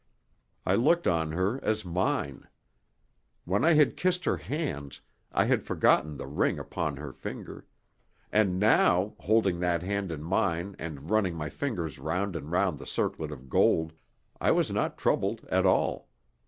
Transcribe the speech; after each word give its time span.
I 0.65 0.73
looked 0.73 1.05
on 1.05 1.31
her 1.33 1.63
as 1.63 1.85
mine. 1.85 2.47
When 3.45 3.63
I 3.63 3.73
had 3.73 3.95
kissed 3.95 4.25
her 4.25 4.37
hands 4.37 5.01
I 5.31 5.43
had 5.45 5.61
forgotten 5.61 6.17
the 6.17 6.25
ring 6.25 6.57
upon 6.57 6.97
her 6.97 7.13
finger; 7.13 7.67
and 8.31 8.57
now, 8.57 9.13
holding 9.19 9.59
that 9.59 9.83
hand 9.83 10.11
in 10.11 10.23
mine 10.23 10.75
and 10.79 11.11
running 11.11 11.35
my 11.35 11.49
fingers 11.51 11.99
round 11.99 12.35
and 12.35 12.51
round 12.51 12.79
the 12.79 12.87
circlet 12.87 13.29
of 13.29 13.47
gold, 13.47 13.93
I 14.39 14.49
was 14.49 14.71
not 14.71 14.97
troubled 14.97 15.45
at 15.51 15.67
all. 15.67 16.07